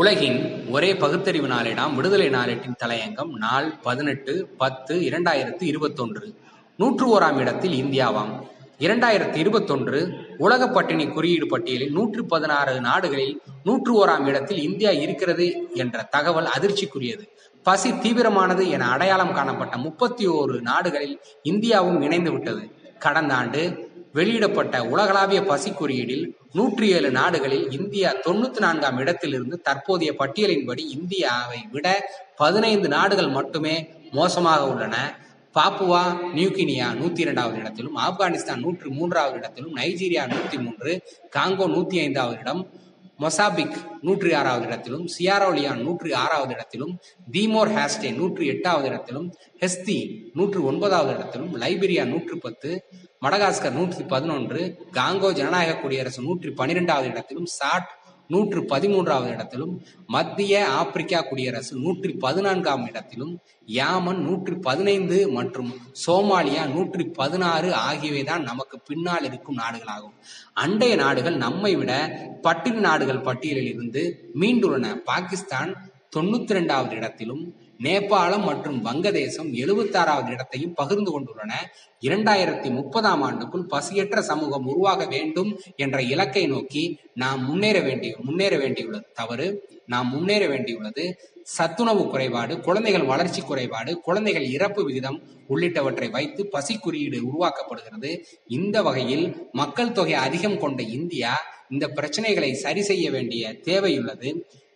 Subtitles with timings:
[0.00, 0.38] உலகின்
[0.70, 6.34] ஒரே பகுத்தறிவு நாளிடம் விடுதலை நாளேட்டின் தலையங்கம் நாள் பதினெட்டு பத்து இரண்டாயிரத்தி இருபத்தொன்று.
[6.76, 8.32] நூற்று ஓராம் இடத்தில் இந்தியாவாம்.
[8.78, 10.00] இரண்டாயிரத்து இருபத்தொன்று
[10.38, 17.24] உலக பட்டினி குறியீடு பட்டியலில் நூற்று பதினாறு நாடுகளில் நூற்று ஓராம் இடத்தில் இந்தியா இருக்கிறது என்ற தகவல் அதிர்ச்சிக்குரியது.
[17.62, 22.64] பசி தீவிரமானது என அடையாளம் காணப்பட்ட முப்பத்தி ஓரு நாடுகளில் இந்தியாவும் இணைந்து விட்டது
[22.98, 23.62] கடந்த ஆண்டு
[24.14, 31.86] வெளியிடப்பட்ட உலகளாவிய பசி குறியீடில் நூற்றி ஏழு நாடுகளில் இந்தியா தொண்ணூத்தி நான்காம் இடத்திலிருந்து தற்போதைய பட்டியலின்படி இந்தியாவை விட
[32.36, 33.74] பதினைந்து நாடுகள் மட்டுமே
[34.12, 34.96] மோசமாக உள்ளன.
[35.56, 36.02] பாப்புவா
[36.34, 40.92] நியூகினியா நூத்தி இரண்டாவது இடத்திலும் ஆப்கானிஸ்தான் நூற்றி மூன்றாவது இடத்திலும் நைஜீரியா நூத்தி மூன்று
[41.36, 42.62] காங்கோ நூத்தி ஐந்தாவது இடம்
[43.18, 46.94] மொசாபிக் நூற்றி ஆறாவது இடத்திலும் சியாரோலியான் நூற்றி ஆறாவது இடத்திலும்
[47.32, 49.28] தீமோர் ஹேஸ்டே நூற்றி எட்டாவது இடத்திலும்
[49.62, 49.98] ஹெஸ்தி
[50.34, 52.70] நூற்றி ஒன்பதாவது இடத்திலும் லைபீரியா நூற்று பத்து
[53.22, 54.62] மடகாஸ்கர் நூற்றி பதினொன்று
[54.94, 57.90] காங்கோ ஜனநாயக குடியரசு நூற்றி பனிரெண்டாவது இடத்திலும் சாட்
[58.32, 59.72] நூற்று பதிமூன்றாவது இடத்திலும்
[60.06, 63.32] மத்திய ஆப்பிரிக்கா குடியரசு நூற்றி பதினான்காம் இடத்திலும்
[63.78, 65.70] யாமன் நூற்றி பதினைந்து மற்றும்
[66.04, 70.14] சோமாலியா நூற்றி பதினாறு ஆகியவை தான் நமக்கு பின்னால் இருக்கும் நாடுகளாகும்.
[70.64, 71.92] அண்டைய நாடுகள் நம்மை விட
[72.42, 74.04] பட்டினி நாடுகள் பட்டியலில் இருந்து
[74.40, 74.94] மீண்டுள்ளன.
[75.10, 75.72] பாகிஸ்தான்
[76.16, 77.44] தொண்ணூத்தி ரெண்டாவது இடத்திலும்
[77.84, 81.52] நேபாளம் மற்றும் வங்கதேசம் எழுபத்தாறாவது இடத்தையும் பகிர்ந்து கொண்டுள்ளன.
[82.00, 89.06] இரண்டாயிரத்தி முப்பதாம் ஆண்டுக்குள் பசியற்ற சமூகம் உருவாக வேண்டும் என்ற இலக்கை நோக்கி நாம் முன்னேற வேண்டிய முன்னேற வேண்டியுள்ளது.
[89.12, 89.46] தவறு.
[89.86, 91.04] நாம் முன்னேற வேண்டியுள்ளது
[91.42, 95.18] சத்துணவு குறைபாடு குழந்தைகள் வளர்ச்சி குறைபாடு குழந்தைகள் இறப்பு விகிதம்
[95.48, 98.20] உள்ளிட்டவற்றை வைத்து பசி குறியீடு உருவாக்கப்படுகிறது.
[98.48, 101.32] இந்த வகையில் மக்கள் தொகை அதிகம் கொண்ட இந்தியா
[101.70, 104.30] இந்த பிரச்சனைகளை சரி செய்ய வேண்டிய தேவையுள்ளது.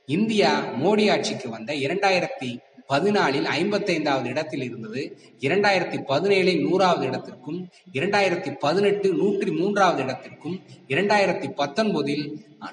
[0.07, 0.51] இந்தியா
[0.85, 2.51] மோடி ஆட்சிக்கு வந்த இரண்டாயிரத்தி
[2.89, 5.03] பதினாலில் ஐம்பத்தைந்தாவது இடத்தில் இருந்தது
[5.41, 7.59] இரண்டாயிரத்தி பதினேழில் நூறாவது இடத்திற்கும்
[7.93, 10.57] இரண்டாயிரத்தி பதினெட்டு நூற்றி மூன்றாவது இடத்திற்கும்
[10.89, 12.25] இரண்டாயிரத்தி பத்தொன்பதில்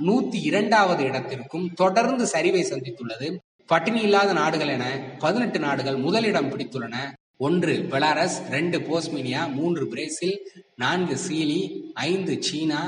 [0.08, 3.30] நூத்தி இரண்டாவது இடத்திற்கும் தொடர்ந்து சரிவை சந்தித்துள்ளது.
[3.70, 4.86] பட்டினி இல்லாத நாடுகள் என
[5.20, 6.98] பதினெட்டு நாடுகள் முதலிடம் பிடித்துள்ளன.
[7.38, 10.38] ஒன்று பெலாரஸ் ரெண்டு போஸ்மினியா மூன்று பிரேசில்
[10.76, 11.62] நான்கு சீலி
[11.94, 12.82] ஐந்து சீனா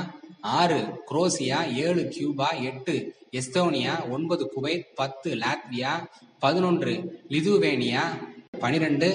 [0.58, 0.78] ஆறு
[1.10, 2.94] குரோசியா ஏழு கியூபா எட்டு
[3.38, 5.92] எஸ்தோனியா ஒன்பது குவைத் பத்து லாத்வியா
[6.38, 8.00] பதினொன்று லிதுவேனியா.
[8.58, 9.08] பனிரெண்டு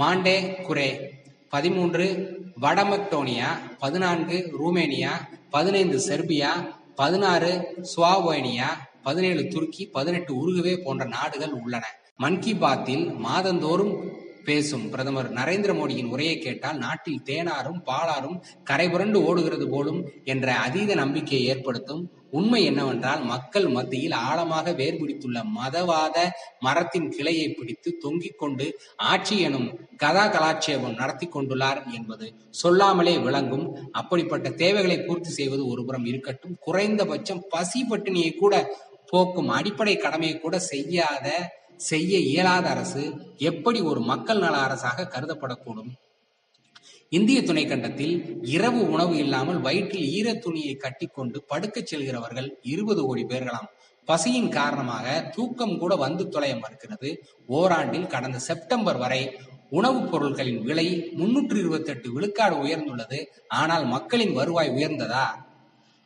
[0.00, 1.10] மாண்டே குரே.
[1.48, 3.46] பதிமூன்று வடமக்டோனியா
[3.78, 5.10] பதினான்கு ரூமேனியா.
[5.50, 6.48] பதினைந்து செர்பியா.
[6.94, 8.66] பதினாறு சுவாவோனியா.
[9.02, 9.86] பதினேழு துருக்கி.
[9.86, 11.86] பதினெட்டு உருகுவே போன்ற நாடுகள் உள்ளன.
[12.16, 18.36] மன் கி பாத்தில் மாதந்தோறும் பேசும் பிரதமர் நரேந்திர மோடியின் உரையை கேட்டால் நாட்டில் தேனாரும் பாலாரும்
[18.70, 22.04] கரைபுரண்டு ஓடுகிறது போலும் என்ற அதீத நம்பிக்கையை ஏற்படுத்தும்.
[22.30, 26.16] உண்மை என்னவென்றால் மக்கள் மத்தியில் ஆழமாக வேர்பிடித்துள்ள மதவாத
[26.58, 28.66] மரத்தின் கிளையை பிடித்து தொங்கிக் கொண்டு
[29.12, 32.26] ஆட்சி எனும் கதா கலாட்சேபம் நடத்தி கொண்டுள்ளார் என்பது
[32.62, 33.66] சொல்லாமலே விளங்கும்.
[33.92, 36.56] அப்படிப்பட்ட தேவைகளை பூர்த்தி செய்வது ஒருபுறம் இருக்கட்டும்.
[36.60, 38.54] குறைந்தபட்சம் பசி பட்டினியை கூட
[39.10, 41.26] போக்கும் அடிப்படை கடமையை கூட செய்யாத
[41.76, 45.92] செய்ய இயலாத அரசு எப்படி ஒரு மக்கள் நல அரசாக கருதப்படக்கூடும்?
[47.08, 53.68] இந்திய துணைக்கண்டத்தில் இரவு உணவு இல்லாமல் வயிற்றில் ஈர துணியை கட்டிக்கொண்டு படுக்கச் செல்கிறவர்கள் இருபது கோடி பேர்களாம்.
[54.04, 57.16] பசியின் காரணமாக தூக்கம் கூட வந்து தொலைய மறுக்கிறது.
[57.48, 59.36] ஓராண்டில் கடந்த செப்டம்பர் வரை
[59.70, 63.26] உணவுப் பொருட்களின் விலை முன்னூற்று இருபத்தி எட்டு விழுக்காடு உயர்ந்துள்ளது.
[63.48, 65.24] ஆனால் மக்களின் வருவாய் உயர்ந்ததா?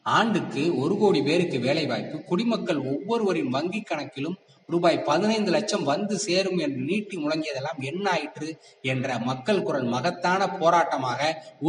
[0.03, 4.39] ஆண்டுக்கு ஒரு கோடி பேருக்கு வேலை வாய்ப்பு குடிமக்கள் ஒவ்வொருவரின் வங்கி கணக்கிலும்
[4.71, 8.49] ரூபாய் பதினைந்து லட்சம் வந்து சேரும் என்று நீட்டி முழங்கியதெல்லாம் என்ன ஆயிற்று
[8.93, 11.21] என்ற மக்கள் குரல் மகத்தான போராட்டமாக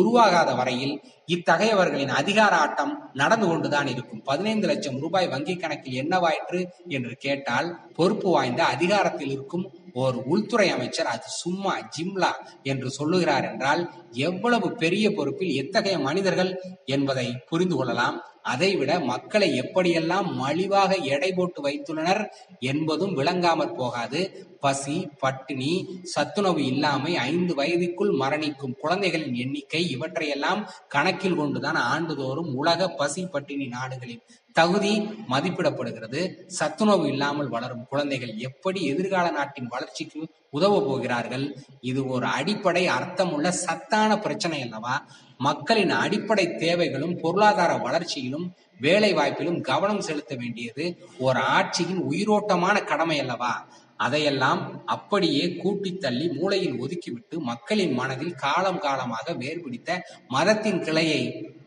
[0.01, 0.95] உருவாகாத வரையில்
[1.27, 4.23] இத்தகையவர்களின் அதிகார ஆட்டம் நடந்து கொண்டுதான் இருக்கும்.
[4.23, 11.11] பதினைந்து லட்சம் ரூபாய் வங்கி கணக்கில் என்னவாயிற்று என்று கேட்டால் பொறுப்பு வாய்ந்த அதிகாரத்தில் இருக்கும் ஓர் உள்துறை அமைச்சர்
[11.13, 12.31] அது சும்மா ஜிம்லா
[12.63, 13.81] என்று சொல்லுகிறார் என்றால்
[14.27, 16.51] எவ்வளவு பெரிய பொறுப்பில் எத்தகைய மனிதர்கள்
[16.85, 18.17] என்பதை புரிந்து கொள்ளலாம்.
[18.43, 22.27] அதைவிட மக்களை எப்படியெல்லாம் மலிவாக எடை போட்டு வைத்துள்ளனர்
[22.59, 24.49] என்பதும் விளங்காமற் போகாது.
[24.59, 33.25] பசி பட்டினி சத்துணவு இல்லாமை ஐந்து வயதுக்குள் மரணிக்கும் குழந்தைகளின் எண்ணிக்கை இவற்றையெல்லாம் கணக்கில் கொண்டுதான் ஆண்டுதோறும் உலக பசி
[33.25, 34.93] பட்டினி நாடுகளின் தகுதி
[35.29, 36.21] மதிப்பிடப்படுகிறது.
[36.47, 41.57] சத்துணவு இல்லாமல் வளரும் குழந்தைகள் எப்படி எதிர்கால நாட்டின் வளர்ச்சிக்கு உதவ போகிறார்கள்?
[41.81, 45.07] இது ஒரு அடிப்படை அர்த்தமுள்ள சத்தான பிரச்சனை அல்லவா?
[45.41, 48.47] மக்களின் அடிப்படை தேவைகளும் பொருளாதார வளர்ச்சியிலும்
[48.79, 50.85] வேலை வாய்ப்பிலும் கவனம் செலுத்த வேண்டியது
[51.19, 53.53] ஒரு ஆட்சியின் உயிரோட்டமான கடமை அல்லவா
[53.97, 61.21] அதையெல்லாம் அப்படியே கூட்டி தள்ளி மூளையில் ஒதுக்கிவிட்டு மக்களின் மனதில் காலம் காலமாக வேர்பிடித்த மதத்தின் கிளையை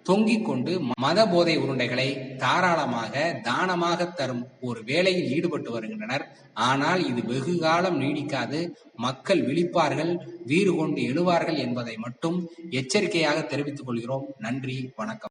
[0.09, 0.73] தொங்கிக் கொண்டு
[1.05, 6.25] மத போதை உருண்டைகளை தாராளமாக தானமாக தரும் ஒரு வேலையில் ஈடுபட்டு வருகின்றனர்.
[6.53, 8.61] ஆனால் இது வெகு காலம் நீடிக்காது.
[9.07, 10.13] மக்கள் விழிப்பார்கள்
[10.51, 14.27] வீறு கொண்டு எழுவார்கள் என்பதை மட்டும் எச்சரிக்கையாக தெரிவித்துக் கொள்கிறோம்.
[14.39, 15.23] நன்றி வணக்கம்.